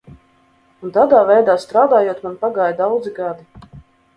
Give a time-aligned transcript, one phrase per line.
[0.87, 3.49] Un tādā veidā strādājot man pagāja daudzi gadi.